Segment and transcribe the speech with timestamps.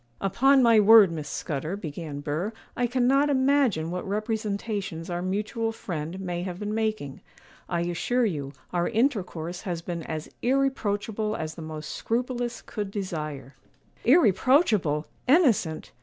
[0.19, 6.19] 'Upon my word, Miss Scudder,' began Burr, 'I cannot imagine what representations our mutual friend
[6.19, 7.21] may have been making.
[7.69, 13.53] I assure you, our intercourse has been as irreproachable as the most scrupulous could desire.'
[14.03, 15.05] 'Irreproachable!
[15.27, 15.91] innocent!